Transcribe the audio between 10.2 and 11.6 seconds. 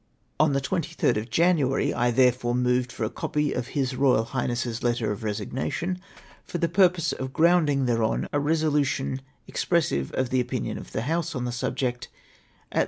the opinion of the House on the